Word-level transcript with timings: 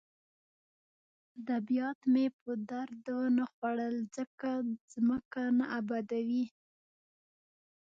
ادبیات 1.39 1.99
مې 2.11 2.25
په 2.41 2.51
درد 2.69 3.03
ونه 3.17 3.45
خوړل 3.53 3.95
ځکه 4.15 4.49
ځمکه 4.93 5.43
نه 5.57 5.65
ابادوي 5.79 6.45